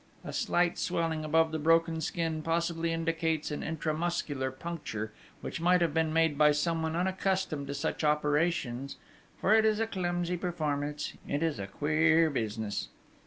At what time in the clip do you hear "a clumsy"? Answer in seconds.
9.79-10.37